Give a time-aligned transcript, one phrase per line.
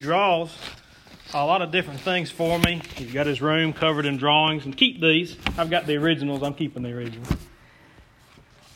[0.00, 0.50] draws
[1.34, 2.80] a lot of different things for me.
[2.96, 5.36] He's got his room covered in drawings, and keep these.
[5.58, 6.42] I've got the originals.
[6.42, 7.28] I'm keeping the originals.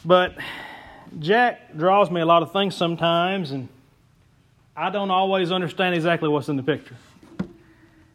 [0.05, 0.37] But
[1.21, 3.71] Jack draws me a lot of things sometimes, and
[4.77, 6.97] I don't always understand exactly what's in the picture.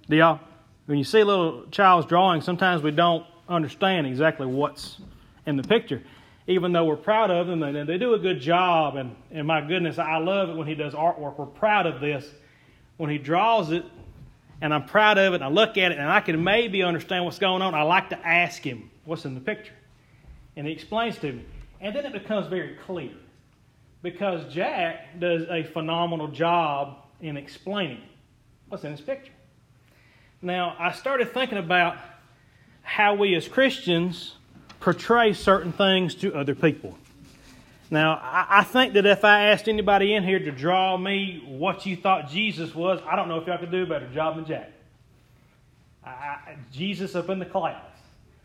[0.07, 0.39] Do y'all?
[0.85, 4.97] When you see a little child's drawing, sometimes we don't understand exactly what's
[5.47, 6.03] in the picture,
[6.45, 8.97] even though we're proud of them and they do a good job.
[8.97, 11.39] And, and my goodness, I love it when he does artwork.
[11.39, 12.27] We're proud of this.
[12.99, 13.85] When he draws it,
[14.59, 17.23] and I'm proud of it, and I look at it, and I can maybe understand
[17.23, 19.71] what's going on, I like to ask him what's in the picture.
[20.57, 21.45] And he explains to me.
[21.79, 23.11] And then it becomes very clear
[24.01, 28.01] because Jack does a phenomenal job in explaining
[28.67, 29.31] what's in his picture.
[30.41, 31.95] Now, I started thinking about
[32.81, 34.35] how we as Christians
[34.81, 36.97] portray certain things to other people.
[37.91, 41.95] Now, I think that if I asked anybody in here to draw me what you
[41.95, 44.71] thought Jesus was, I don't know if y'all could do a better job than Jack.
[46.05, 47.97] I, Jesus up in the clouds.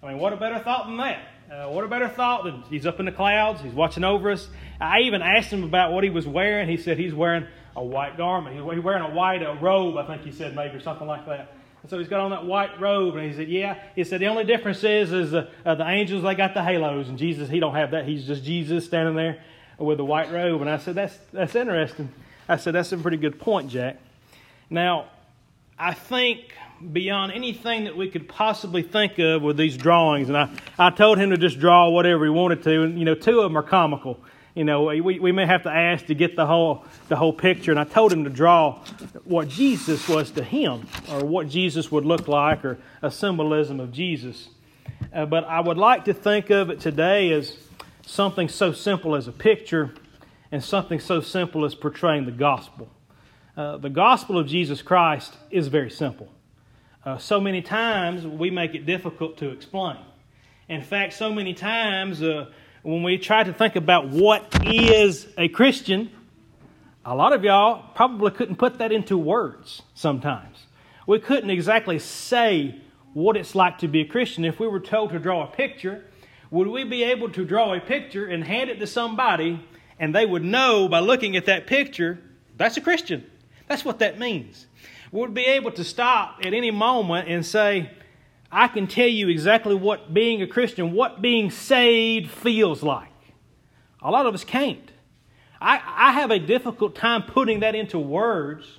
[0.03, 1.23] I mean, what a better thought than that?
[1.51, 4.49] Uh, what a better thought than he's up in the clouds, he's watching over us.
[4.81, 6.69] I even asked him about what he was wearing.
[6.69, 8.57] He said he's wearing a white garment.
[8.57, 11.55] He's wearing a white a robe, I think he said, maybe, or something like that.
[11.85, 14.29] And so he's got on that white robe, and he said, "Yeah." He said the
[14.29, 17.61] only difference is, is uh, uh, the angels they got the halos, and Jesus he
[17.61, 18.07] don't have that.
[18.07, 19.45] He's just Jesus standing there
[19.77, 20.63] with the white robe.
[20.63, 22.09] And I said, "That's that's interesting."
[22.49, 23.99] I said, "That's a pretty good point, Jack."
[24.71, 25.11] Now,
[25.79, 26.55] I think
[26.91, 30.49] beyond anything that we could possibly think of with these drawings, and I,
[30.79, 33.45] I told him to just draw whatever he wanted to, and you know, two of
[33.45, 34.19] them are comical
[34.55, 37.73] you know, we, we may have to ask to get the whole, the whole picture.
[37.73, 38.79] And I told him to draw
[39.25, 43.91] what Jesus was to him, or what Jesus would look like, or a symbolism of
[43.91, 44.49] Jesus.
[45.13, 47.57] Uh, but I would like to think of it today as
[48.07, 49.93] something so simple as a picture
[50.53, 52.89] and something so simple as portraying the gospel.
[53.57, 56.29] Uh, the gospel of Jesus Christ is very simple.
[57.05, 59.99] Uh, so many times we make it difficult to explain.
[60.69, 62.47] In fact, so many times uh,
[62.85, 66.11] when we try to think about what is a Christian,
[67.05, 70.67] a lot of y'all probably couldn't put that into words sometimes.
[71.07, 72.79] We couldn't exactly say
[73.15, 74.45] what it's like to be a Christian.
[74.45, 76.05] If we were told to draw a picture,
[76.51, 79.67] would we be able to draw a picture and hand it to somebody
[79.99, 82.19] and they would know by looking at that picture
[82.59, 83.25] that's a Christian?
[83.67, 84.67] That's what that means.
[85.11, 87.91] We would be able to stop at any moment and say,
[88.55, 93.11] I can tell you exactly what being a Christian, what being saved feels like.
[94.01, 94.93] A lot of us can't.
[95.61, 98.79] I, I have a difficult time putting that into words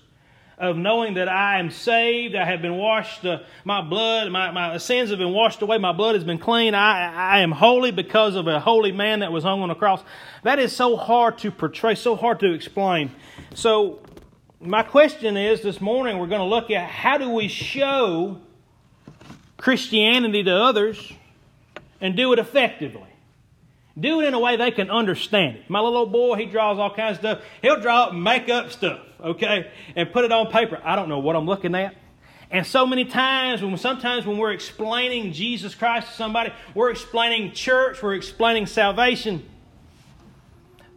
[0.58, 4.78] of knowing that I am saved, I have been washed, uh, my blood, my, my
[4.78, 8.36] sins have been washed away, my blood has been clean, I, I am holy because
[8.36, 10.02] of a holy man that was hung on a cross.
[10.44, 13.12] That is so hard to portray, so hard to explain.
[13.54, 14.00] So,
[14.62, 18.40] my question is this morning we're going to look at how do we show
[19.58, 21.14] Christianity to others
[22.02, 23.08] and do it effectively.
[23.98, 25.70] Do it in a way they can understand it.
[25.70, 27.42] My little old boy, he draws all kinds of stuff.
[27.62, 30.82] He'll draw make up stuff, okay, and put it on paper.
[30.84, 31.96] I don't know what I'm looking at.
[32.52, 37.54] And so many times, when sometimes when we're explaining Jesus Christ to somebody, we're explaining
[37.54, 39.48] church, we're explaining salvation.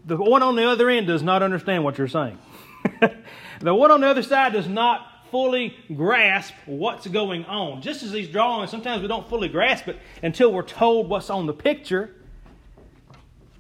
[0.05, 2.39] The one on the other end does not understand what you're saying.
[3.61, 7.83] the one on the other side does not fully grasp what's going on.
[7.83, 11.47] Just as these drawings, sometimes we don't fully grasp it until we're told what's on
[11.47, 12.11] the picture.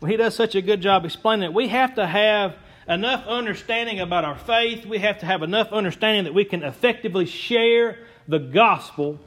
[0.00, 1.54] Well, he does such a good job explaining it.
[1.54, 2.56] We have to have
[2.88, 4.86] enough understanding about our faith.
[4.86, 9.18] We have to have enough understanding that we can effectively share the gospel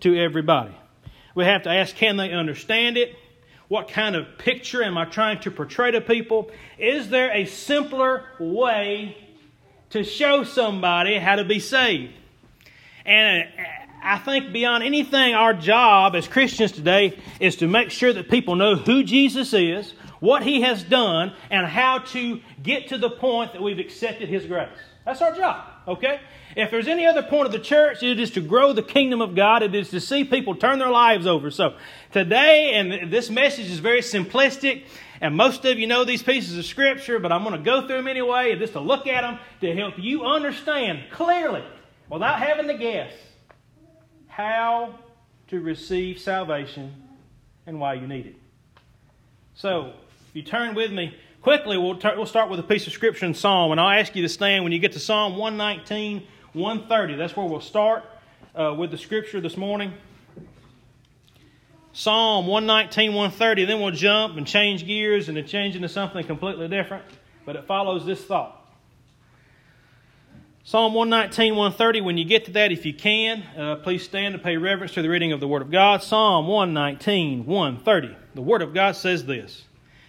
[0.00, 0.74] to everybody.
[1.34, 3.14] We have to ask can they understand it?
[3.68, 6.50] What kind of picture am I trying to portray to people?
[6.78, 9.16] Is there a simpler way
[9.90, 12.12] to show somebody how to be saved.
[13.04, 13.62] And uh,
[14.02, 18.56] I think beyond anything, our job as Christians today is to make sure that people
[18.56, 23.52] know who Jesus is, what He has done, and how to get to the point
[23.52, 24.68] that we've accepted His grace.
[25.04, 26.20] That's our job, okay?
[26.56, 29.34] If there's any other point of the church, it is to grow the kingdom of
[29.34, 29.62] God.
[29.62, 31.50] It is to see people turn their lives over.
[31.50, 31.76] So
[32.12, 34.84] today, and this message is very simplistic,
[35.20, 37.96] and most of you know these pieces of Scripture, but I'm going to go through
[37.96, 41.64] them anyway, just to look at them to help you understand clearly,
[42.10, 43.12] without having to guess,
[44.28, 44.98] how
[45.48, 46.92] to receive salvation
[47.66, 48.36] and why you need it.
[49.54, 49.92] So,
[50.28, 53.34] if you turn with me quickly, we'll, we'll start with a piece of Scripture in
[53.34, 57.16] Psalm, and I'll ask you to stand when you get to Psalm 119, 130.
[57.16, 58.04] That's where we'll start
[58.54, 59.94] uh, with the Scripture this morning.
[61.96, 67.02] Psalm 119, 130, then we'll jump and change gears and change into something completely different.
[67.46, 68.68] But it follows this thought
[70.62, 74.38] Psalm 119, 130, when you get to that, if you can, uh, please stand to
[74.38, 76.02] pay reverence to the reading of the Word of God.
[76.02, 78.14] Psalm 119, 130.
[78.34, 79.64] The Word of God says this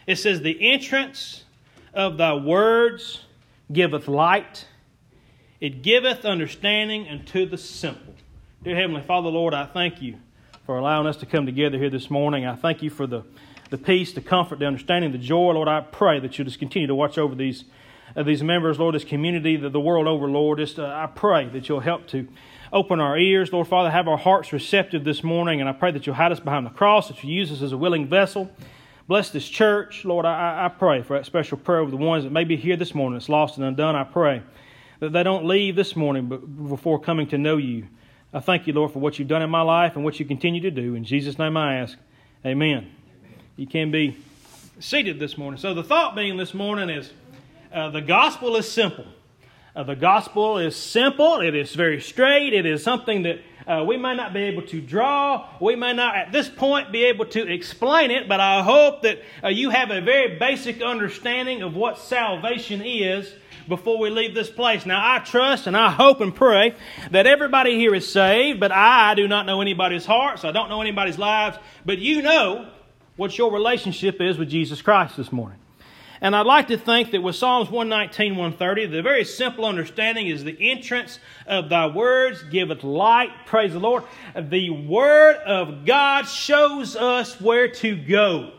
[0.06, 1.46] It says, The entrance
[1.94, 3.22] of thy words
[3.72, 4.68] giveth light,
[5.62, 8.14] it giveth understanding unto the simple.
[8.62, 10.18] Dear Heavenly Father, Lord, I thank you
[10.68, 12.46] for allowing us to come together here this morning.
[12.46, 13.24] I thank you for the,
[13.70, 15.54] the peace, the comfort, the understanding, the joy.
[15.54, 17.64] Lord, I pray that you'll just continue to watch over these
[18.18, 20.60] uh, these members, Lord, this community, the, the world over, Lord.
[20.60, 22.28] Just, uh, I pray that you'll help to
[22.74, 26.06] open our ears, Lord Father, have our hearts receptive this morning, and I pray that
[26.06, 28.52] you'll hide us behind the cross, that you use us as a willing vessel.
[29.08, 30.26] Bless this church, Lord.
[30.26, 32.94] I, I pray for that special prayer with the ones that may be here this
[32.94, 33.96] morning that's lost and undone.
[33.96, 34.42] I pray
[35.00, 36.28] that they don't leave this morning
[36.68, 37.88] before coming to know you.
[38.34, 40.62] I thank you, Lord, for what you've done in my life and what you continue
[40.62, 40.96] to do.
[40.96, 41.98] In Jesus' name I ask.
[42.46, 42.92] Amen.
[43.56, 44.18] You can be
[44.80, 45.60] seated this morning.
[45.60, 47.12] So, the thought being this morning is.
[47.72, 49.06] Uh, the gospel is simple.
[49.76, 53.98] Uh, the gospel is simple, it is very straight, it is something that uh, we
[53.98, 55.48] may not be able to draw.
[55.62, 59.22] We may not at this point be able to explain it, but I hope that
[59.44, 63.32] uh, you have a very basic understanding of what salvation is
[63.68, 64.86] before we leave this place.
[64.86, 66.76] Now, I trust and I hope and pray
[67.12, 70.44] that everybody here is saved, but I do not know anybody's hearts.
[70.46, 72.70] I don't know anybody's lives, but you know
[73.16, 75.60] what your relationship is with Jesus Christ this morning.
[76.20, 80.44] And I'd like to think that with Psalms 119, 130, the very simple understanding is
[80.44, 83.30] the entrance of thy words giveth light.
[83.46, 84.04] Praise the Lord.
[84.36, 88.54] The word of God shows us where to go.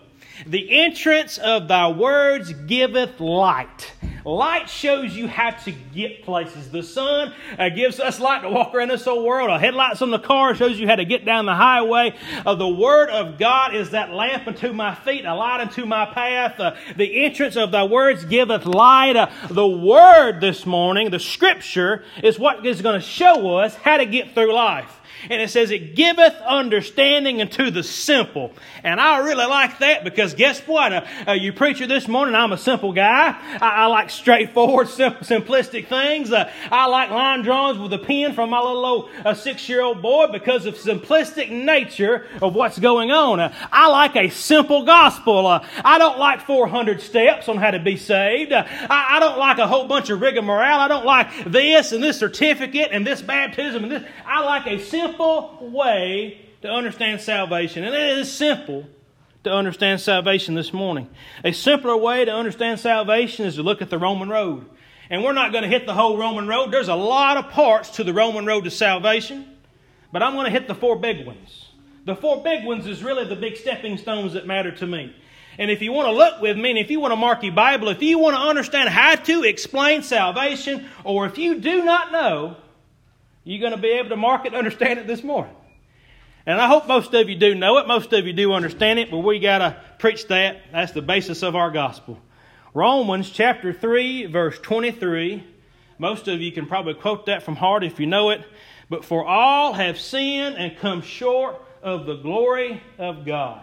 [0.47, 3.93] The entrance of thy words giveth light.
[4.25, 6.71] Light shows you how to get places.
[6.71, 9.51] The sun uh, gives us light to walk around this whole world.
[9.51, 12.15] A headlights on the car shows you how to get down the highway.
[12.45, 16.07] Uh, the Word of God is that lamp unto my feet, a light unto my
[16.07, 16.59] path.
[16.59, 19.17] Uh, the entrance of thy words giveth light.
[19.17, 23.97] Uh, the Word this morning, the Scripture, is what is going to show us how
[23.97, 24.98] to get through life.
[25.31, 28.53] And it says, It giveth understanding unto the simple.
[28.85, 30.93] And I really like that because guess what?
[30.93, 33.31] Uh, uh, you preacher this morning, I'm a simple guy.
[33.61, 36.33] I, I like straightforward, sim- simplistic things.
[36.33, 39.83] Uh, I like line drawings with a pen from my little old uh, six year
[39.83, 43.41] old boy because of simplistic nature of what's going on.
[43.41, 45.47] Uh, I like a simple gospel.
[45.47, 48.53] Uh, I don't like 400 steps on how to be saved.
[48.53, 50.63] I, I don't like a whole bunch of rigmarole.
[50.63, 54.05] I don't like this and this certificate and this baptism and this.
[54.27, 57.85] I like a simple simple way to understand salvation.
[57.85, 58.87] And it is simple
[59.45, 61.09] to understand salvation this morning.
[61.45, 64.67] A simpler way to understand salvation is to look at the Roman road.
[65.11, 66.71] And we're not going to hit the whole Roman road.
[66.71, 69.47] There's a lot of parts to the Roman road to salvation,
[70.13, 71.69] but I'm going to hit the four big ones.
[72.05, 75.15] The four big ones is really the big stepping stones that matter to me.
[75.57, 77.55] And if you want to look with me, and if you want to mark your
[77.55, 82.13] Bible, if you want to understand how to explain salvation, or if you do not
[82.13, 82.57] know
[83.49, 85.55] you're going to be able to mark it and understand it this morning.
[86.45, 87.89] And I hope most of you do know it.
[87.89, 90.61] Most of you do understand it, but we got to preach that.
[90.71, 92.19] That's the basis of our gospel.
[92.75, 95.43] Romans chapter 3, verse 23.
[95.97, 98.45] Most of you can probably quote that from heart if you know it.
[98.91, 103.63] But for all have sinned and come short of the glory of God.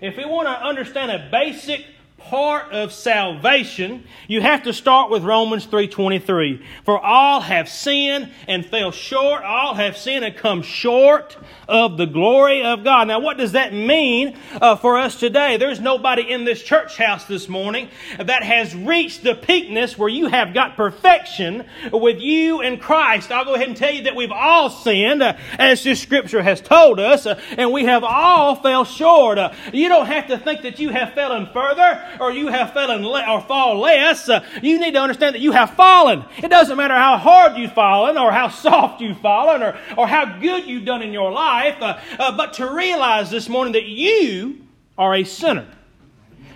[0.00, 1.84] If we want to understand a basic
[2.24, 6.60] part of salvation, you have to start with Romans 3:23.
[6.84, 11.36] For all have sinned and fell short, all have sinned and come short
[11.68, 13.08] of the glory of God.
[13.08, 15.58] Now, what does that mean uh, for us today?
[15.58, 17.88] There's nobody in this church house this morning
[18.18, 23.30] that has reached the peakness where you have got perfection with you and Christ.
[23.32, 26.62] I'll go ahead and tell you that we've all sinned, uh, as this scripture has
[26.62, 29.36] told us, uh, and we have all fell short.
[29.38, 33.04] Uh, you don't have to think that you have fallen further or you have fallen
[33.04, 34.28] le- or fall less.
[34.28, 36.24] Uh, you need to understand that you have fallen.
[36.38, 40.38] It doesn't matter how hard you've fallen or how soft you've fallen or, or how
[40.38, 44.60] good you've done in your life, uh, uh, but to realize this morning that you
[44.96, 45.66] are a sinner.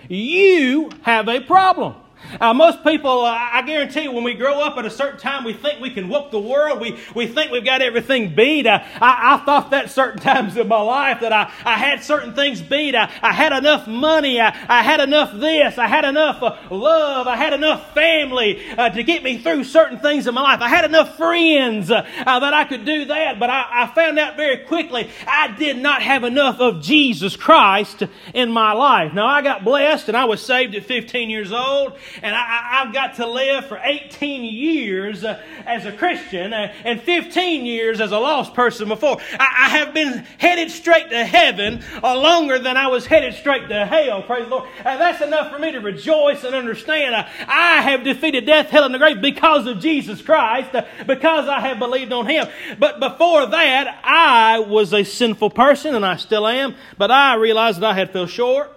[0.07, 1.95] You have a problem.
[2.39, 5.43] Uh, most people, uh, I guarantee you, when we grow up at a certain time,
[5.43, 6.79] we think we can whoop the world.
[6.79, 8.67] We, we think we've got everything beat.
[8.67, 12.33] Uh, I, I thought that certain times in my life that I, I had certain
[12.33, 12.95] things beat.
[12.95, 14.39] I, I had enough money.
[14.39, 15.77] I, I had enough this.
[15.77, 17.27] I had enough uh, love.
[17.27, 20.61] I had enough family uh, to get me through certain things in my life.
[20.61, 23.39] I had enough friends uh, that I could do that.
[23.39, 28.03] But I, I found out very quickly I did not have enough of Jesus Christ
[28.33, 29.13] in my life.
[29.13, 32.93] Now, I got blessed and I was saved at 15 years old and I, have
[32.93, 38.11] got to live for 18 years uh, as a Christian uh, and 15 years as
[38.11, 39.17] a lost person before.
[39.33, 43.69] I, I have been headed straight to heaven uh, longer than I was headed straight
[43.69, 44.69] to hell, praise the Lord.
[44.85, 48.83] And that's enough for me to rejoice and understand uh, I have defeated death, hell,
[48.83, 52.47] and the grave because of Jesus Christ, uh, because I have believed on Him.
[52.77, 57.79] But before that, I was a sinful person, and I still am, but I realized
[57.81, 58.75] that I had fell short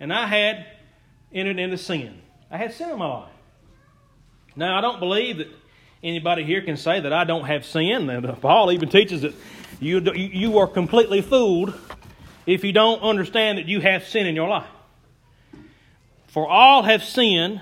[0.00, 0.66] and I had
[1.32, 2.20] entered into sin.
[2.50, 3.32] I had sin in my life.
[4.56, 5.48] Now, I don't believe that
[6.02, 8.08] anybody here can say that I don't have sin.
[8.10, 9.34] And Paul even teaches that
[9.80, 11.78] you, you are completely fooled
[12.46, 14.66] if you don't understand that you have sin in your life.
[16.28, 17.60] For all have sinned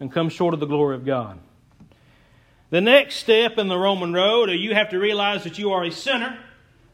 [0.00, 1.38] and come short of the glory of God.
[2.70, 5.84] The next step in the Roman road, uh, you have to realize that you are
[5.84, 6.38] a sinner.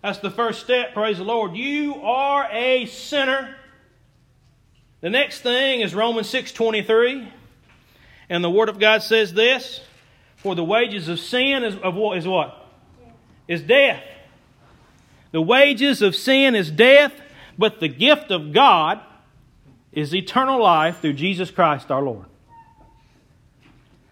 [0.02, 1.56] That's the first step, praise the Lord.
[1.56, 3.56] You are a sinner
[5.04, 7.28] the next thing is Romans 6:23.
[8.30, 9.82] And the word of God says this,
[10.36, 12.66] for the wages of sin is of what is what?
[13.46, 14.02] Is death.
[15.30, 17.12] The wages of sin is death,
[17.58, 19.00] but the gift of God
[19.92, 22.24] is eternal life through Jesus Christ our Lord.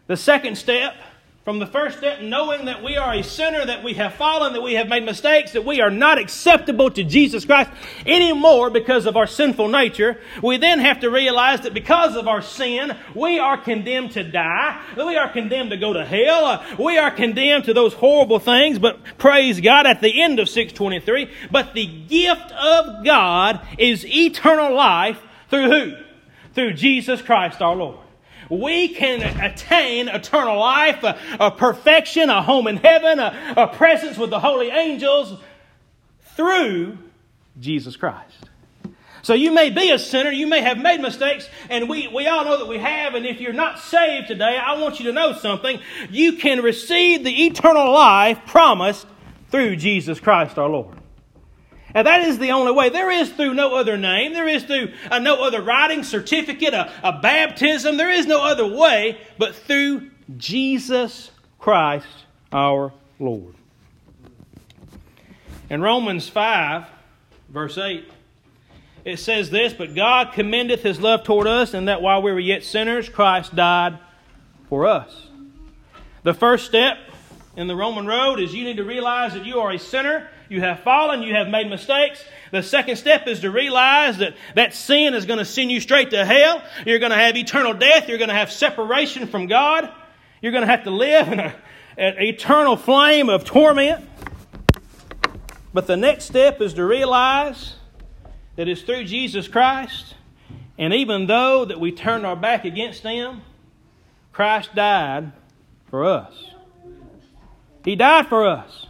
[0.09, 0.95] The second step
[1.45, 4.61] from the first step, knowing that we are a sinner, that we have fallen, that
[4.61, 7.69] we have made mistakes, that we are not acceptable to Jesus Christ
[8.07, 12.43] anymore because of our sinful nature, we then have to realize that because of our
[12.43, 17.11] sin, we are condemned to die, we are condemned to go to hell, we are
[17.11, 21.87] condemned to those horrible things, but praise God at the end of 623, but the
[21.87, 25.21] gift of God is eternal life
[25.51, 25.97] through who?
[26.55, 28.02] Through Jesus Christ our Lord
[28.61, 34.19] we can attain eternal life, a, a perfection, a home in heaven, a, a presence
[34.19, 35.41] with the holy angels
[36.37, 36.99] through
[37.59, 38.51] Jesus Christ.
[39.23, 42.45] So you may be a sinner, you may have made mistakes, and we, we all
[42.45, 43.15] know that we have.
[43.15, 45.81] And if you're not saved today, I want you to know something.
[46.11, 49.07] You can receive the eternal life promised
[49.51, 51.02] through Jesus Christ our Lord.
[51.95, 52.89] And that is the only way.
[52.89, 54.33] There is through no other name.
[54.33, 57.97] There is through uh, no other writing, certificate, a, a baptism.
[57.97, 62.07] There is no other way but through Jesus Christ
[62.53, 63.55] our Lord.
[65.69, 66.87] In Romans 5,
[67.49, 68.11] verse 8,
[69.05, 72.41] it says this But God commendeth his love toward us, and that while we were
[72.41, 73.99] yet sinners, Christ died
[74.69, 75.29] for us.
[76.23, 76.99] The first step
[77.57, 80.61] in the Roman road is you need to realize that you are a sinner you
[80.61, 82.23] have fallen, you have made mistakes.
[82.51, 86.11] The second step is to realize that that sin is going to send you straight
[86.11, 86.63] to hell.
[86.85, 88.07] You're going to have eternal death.
[88.07, 89.91] You're going to have separation from God.
[90.43, 91.55] You're going to have to live in a,
[91.97, 94.07] an eternal flame of torment.
[95.73, 97.77] But the next step is to realize
[98.57, 100.17] that it's through Jesus Christ.
[100.77, 103.41] And even though that we turned our back against Him,
[104.33, 105.33] Christ died
[105.89, 106.35] for us.
[107.87, 108.89] He died for us.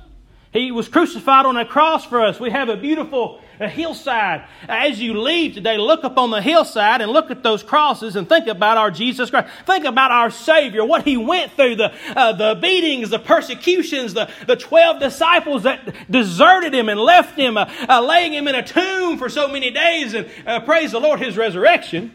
[0.52, 2.38] He was crucified on a cross for us.
[2.38, 4.44] We have a beautiful hillside.
[4.68, 8.28] As you leave today, look up on the hillside and look at those crosses and
[8.28, 9.48] think about our Jesus Christ.
[9.64, 14.30] Think about our Savior, what He went through, the, uh, the beatings, the persecutions, the,
[14.46, 18.62] the 12 disciples that deserted Him and left Him, uh, uh, laying Him in a
[18.62, 22.14] tomb for so many days, and uh, praise the Lord, His resurrection.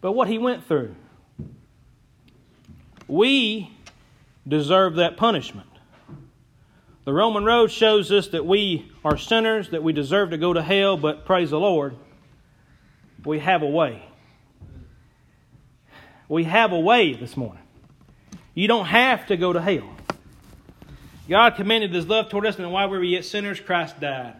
[0.00, 0.94] But what He went through.
[3.08, 3.72] We
[4.46, 5.67] deserve that punishment.
[7.08, 10.60] The Roman road shows us that we are sinners, that we deserve to go to
[10.60, 11.96] hell, but praise the Lord,
[13.24, 14.02] we have a way.
[16.28, 17.62] We have a way this morning.
[18.52, 19.88] You don't have to go to hell.
[21.30, 24.34] God commended His love toward us, and while we were yet sinners, Christ died.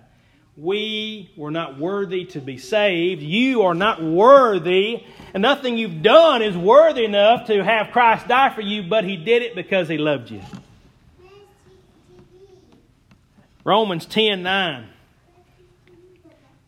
[0.54, 3.22] We were not worthy to be saved.
[3.22, 8.54] You are not worthy, and nothing you've done is worthy enough to have Christ die
[8.54, 10.42] for you, but He did it because He loved you.
[13.64, 14.88] Romans 10 9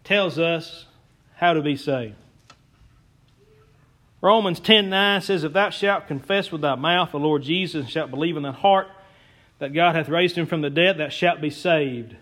[0.04, 0.87] tells us
[1.37, 2.14] how to be saved.
[4.20, 7.90] Romans 10 9 says, If thou shalt confess with thy mouth the Lord Jesus, and
[7.90, 8.88] shalt believe in thy heart
[9.59, 12.16] that God hath raised him from the dead, thou shalt be saved.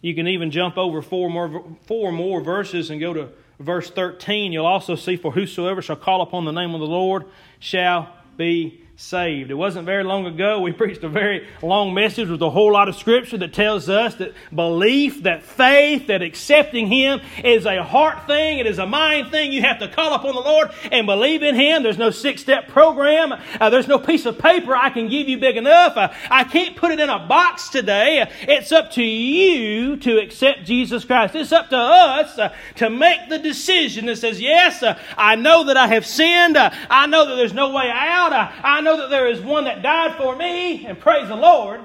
[0.00, 4.52] You can even jump over four more, four more verses and go to verse 13.
[4.52, 7.24] You'll also see, For whosoever shall call upon the name of the Lord
[7.58, 9.50] shall be saved.
[9.50, 12.88] It wasn't very long ago we preached a very long message with a whole lot
[12.88, 18.28] of scripture that tells us that belief, that faith, that accepting Him is a heart
[18.28, 19.52] thing, it is a mind thing.
[19.52, 21.82] You have to call upon the Lord and believe in Him.
[21.82, 25.38] There's no six step program, uh, there's no piece of paper I can give you
[25.38, 25.96] big enough.
[25.96, 28.30] Uh, I can't put it in a box today.
[28.42, 31.34] It's up to you to accept Jesus Christ.
[31.34, 35.64] It's up to us uh, to make the decision that says, Yes, uh, I know
[35.64, 36.56] that I have sinned.
[36.56, 38.32] Uh, I know that there's no way out.
[38.32, 41.80] Uh, I know that there is one that died for me, and praise the Lord,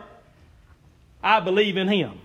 [1.23, 2.19] I believe in Him.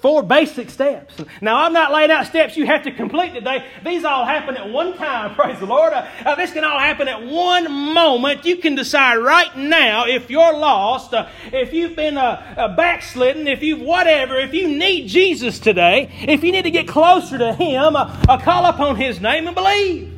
[0.00, 1.14] Four basic steps.
[1.42, 3.66] Now, I'm not laying out steps you have to complete today.
[3.84, 5.92] These all happen at one time, praise the Lord.
[5.92, 8.46] Uh, uh, this can all happen at one moment.
[8.46, 13.46] You can decide right now if you're lost, uh, if you've been uh, uh backslidden,
[13.46, 17.52] if you've whatever, if you need Jesus today, if you need to get closer to
[17.52, 20.09] Him, call upon His name and believe.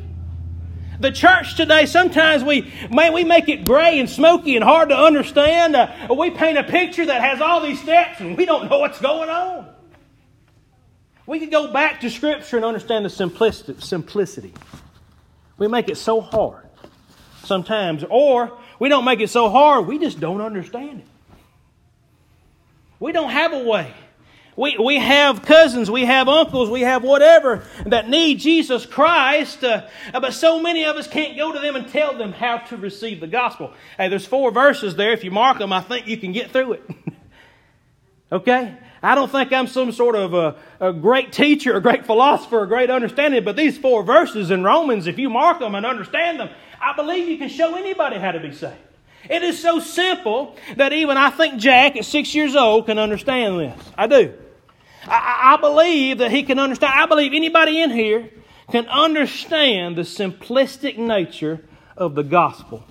[1.03, 4.95] The church today, sometimes we, man, we make it gray and smoky and hard to
[4.97, 5.75] understand.
[5.75, 9.01] Uh, we paint a picture that has all these steps and we don't know what's
[9.01, 9.67] going on.
[11.25, 14.53] We could go back to Scripture and understand the simplicity.
[15.57, 16.69] We make it so hard
[17.43, 21.07] sometimes, or we don't make it so hard, we just don't understand it.
[23.01, 23.93] We don't have a way.
[24.55, 29.87] We, we have cousins, we have uncles, we have whatever that need Jesus Christ, uh,
[30.13, 33.19] but so many of us can't go to them and tell them how to receive
[33.19, 33.73] the gospel.
[33.97, 35.11] Hey, there's four verses there.
[35.11, 36.89] If you mark them, I think you can get through it.
[38.31, 38.77] okay?
[39.01, 42.67] I don't think I'm some sort of a, a great teacher, a great philosopher, a
[42.67, 46.49] great understanding, but these four verses in Romans, if you mark them and understand them,
[46.79, 48.75] I believe you can show anybody how to be saved.
[49.29, 53.59] It is so simple that even I think Jack at six years old can understand
[53.59, 53.91] this.
[53.97, 54.33] I do.
[55.07, 56.93] I, I believe that he can understand.
[56.95, 58.29] I believe anybody in here
[58.71, 61.63] can understand the simplistic nature
[61.97, 62.83] of the gospel.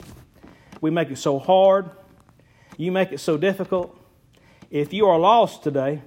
[0.80, 1.90] We make it so hard,
[2.76, 3.98] you make it so difficult.
[4.70, 6.02] If you are lost today,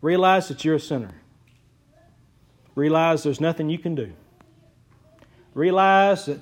[0.00, 1.14] realize that you're a sinner.
[2.74, 4.12] Realize there's nothing you can do.
[5.54, 6.38] Realize that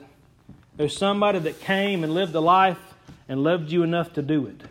[0.76, 2.78] there's somebody that came and lived a life
[3.28, 4.62] and loved you enough to do it.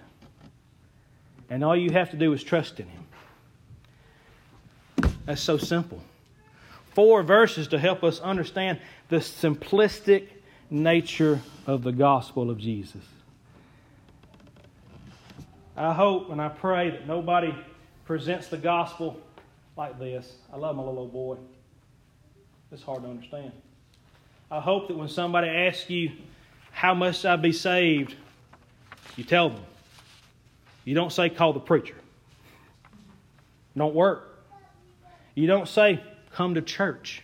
[1.49, 3.04] And all you have to do is trust in Him.
[5.25, 6.01] That's so simple.
[6.93, 8.79] Four verses to help us understand
[9.09, 10.27] the simplistic
[10.69, 13.03] nature of the gospel of Jesus.
[15.75, 17.53] I hope and I pray that nobody
[18.05, 19.19] presents the gospel
[19.75, 20.35] like this.
[20.53, 21.37] I love my little old boy.
[22.71, 23.51] It's hard to understand.
[24.49, 26.11] I hope that when somebody asks you,
[26.71, 28.15] How must I be saved?
[29.17, 29.61] you tell them.
[30.85, 31.95] You don't say, Call the preacher.
[33.75, 34.34] Don't work.
[35.35, 37.21] You don't say, come to church.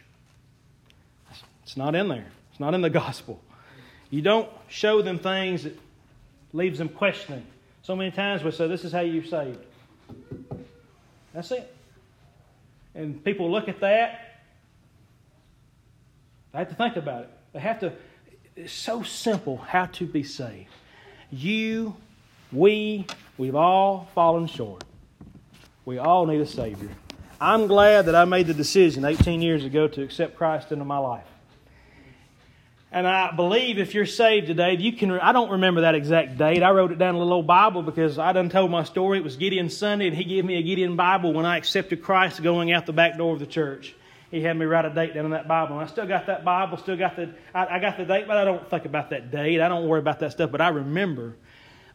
[1.63, 2.28] It's not in there.
[2.52, 3.41] It's not in the gospel.
[4.10, 5.78] You don't show them things that
[6.54, 7.45] leaves them questioning.
[7.82, 9.58] So many times we say, this is how you're saved.
[11.34, 11.74] That's it.
[12.93, 14.43] And people look at that.
[16.52, 17.30] They have to think about it.
[17.54, 17.93] They have to.
[18.56, 20.67] It's so simple how to be saved.
[21.32, 21.95] You,
[22.52, 23.06] we,
[23.38, 24.84] we've all fallen short.
[25.86, 26.89] We all need a Savior.
[27.41, 30.99] I'm glad that I made the decision 18 years ago to accept Christ into my
[30.99, 31.25] life.
[32.91, 35.10] And I believe if you're saved today, you can.
[35.13, 36.62] I don't remember that exact date.
[36.62, 39.17] I wrote it down in a little Bible because I done told my story.
[39.17, 42.43] It was Gideon Sunday, and he gave me a Gideon Bible when I accepted Christ
[42.43, 43.95] going out the back door of the church.
[44.30, 46.45] He had me write a date down in that Bible, and I still got that
[46.45, 46.77] Bible.
[46.77, 47.34] Still got the.
[47.56, 49.62] I, I got the date, but I don't think about that date.
[49.62, 50.51] I don't worry about that stuff.
[50.51, 51.34] But I remember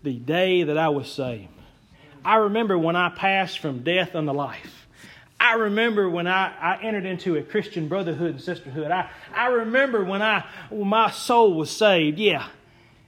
[0.02, 1.50] the day that I was saved.
[2.24, 4.85] I remember when I passed from death unto life.
[5.46, 8.90] I remember when I, I entered into a Christian brotherhood and sisterhood.
[8.90, 12.18] I, I remember when, I, when my soul was saved.
[12.18, 12.48] Yeah,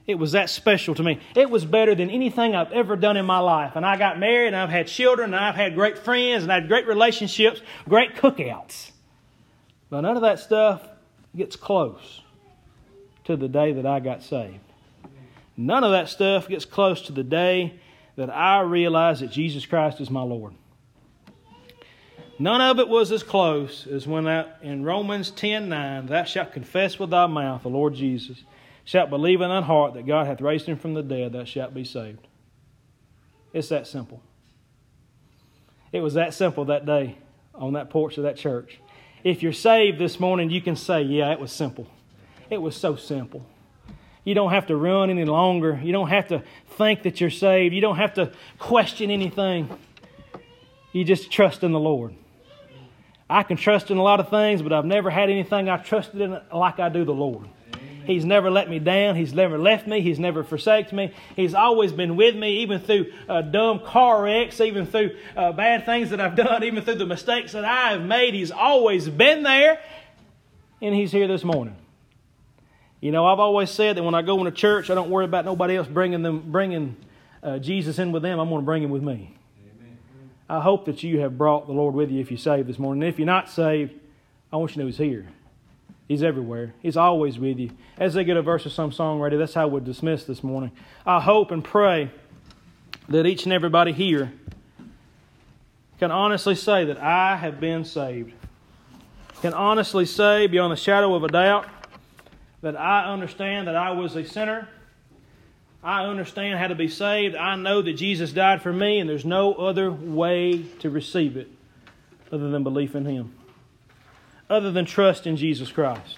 [0.07, 1.19] it was that special to me.
[1.35, 3.75] It was better than anything I've ever done in my life.
[3.75, 6.55] And I got married, and I've had children, and I've had great friends, and I
[6.55, 8.91] had great relationships, great cookouts.
[9.89, 10.87] But none of that stuff
[11.35, 12.21] gets close
[13.25, 14.59] to the day that I got saved.
[15.57, 17.79] None of that stuff gets close to the day
[18.15, 20.53] that I realized that Jesus Christ is my Lord.
[22.41, 26.53] None of it was as close as when that in Romans 10 9, thou shalt
[26.53, 28.43] confess with thy mouth the Lord Jesus,
[28.85, 31.73] shalt believe in thine heart that God hath raised him from the dead, thou shalt
[31.73, 32.25] be saved.
[33.51, 34.23] It's that simple.
[35.91, 37.17] It was that simple that day
[37.53, 38.79] on that porch of that church.
[39.23, 41.87] If you're saved this morning, you can say, Yeah, it was simple.
[42.49, 43.45] It was so simple.
[44.23, 45.79] You don't have to run any longer.
[45.83, 46.43] You don't have to
[46.77, 47.73] think that you're saved.
[47.73, 49.69] You don't have to question anything.
[50.93, 52.15] You just trust in the Lord.
[53.29, 56.19] I can trust in a lot of things, but I've never had anything I trusted
[56.19, 57.47] in like I do the Lord.
[58.05, 59.15] He's never let me down.
[59.15, 60.01] He's never left me.
[60.01, 61.13] He's never forsaken me.
[61.35, 65.85] He's always been with me, even through uh, dumb car wrecks, even through uh, bad
[65.85, 68.33] things that I've done, even through the mistakes that I have made.
[68.33, 69.79] He's always been there,
[70.81, 71.75] and He's here this morning.
[72.99, 75.45] You know, I've always said that when I go into church, I don't worry about
[75.45, 76.97] nobody else bringing them, bringing
[77.43, 78.39] uh, Jesus in with them.
[78.39, 79.38] I'm going to bring Him with me.
[80.49, 83.03] I hope that you have brought the Lord with you if you're saved this morning.
[83.03, 83.93] And if you're not saved,
[84.51, 85.27] I want you to know He's here.
[86.07, 86.73] He's everywhere.
[86.81, 87.69] He's always with you.
[87.99, 90.71] As they get a verse of some song ready, that's how we'll dismiss this morning.
[91.05, 92.09] I hope and pray
[93.09, 94.33] that each and everybody here
[95.99, 98.33] can honestly say that I have been saved.
[99.43, 101.67] Can honestly say, beyond the shadow of a doubt,
[102.61, 104.67] that I understand that I was a sinner.
[105.83, 107.35] I understand how to be saved.
[107.35, 111.49] I know that Jesus died for me, and there's no other way to receive it
[112.31, 113.33] other than belief in Him
[114.49, 116.17] other than trust in Jesus Christ.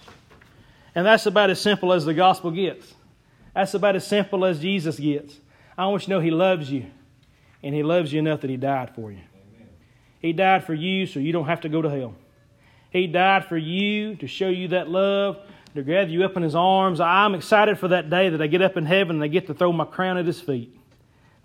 [0.95, 2.93] And that's about as simple as the gospel gets.
[3.53, 5.37] That's about as simple as Jesus gets.
[5.77, 6.85] I want you to know He loves you,
[7.61, 9.19] and He loves you enough that He died for you.
[9.19, 9.67] Amen.
[10.19, 12.15] He died for you so you don't have to go to hell.
[12.89, 15.39] He died for you to show you that love,
[15.75, 16.99] to gather you up in His arms.
[16.99, 19.53] I'm excited for that day that I get up in heaven and I get to
[19.53, 20.77] throw my crown at His feet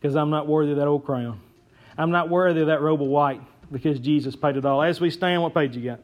[0.00, 1.40] because I'm not worthy of that old crown.
[1.98, 4.82] I'm not worthy of that robe of white because Jesus paid it all.
[4.82, 6.00] As we stand, what page you got?